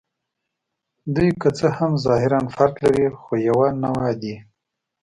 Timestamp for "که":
1.41-1.49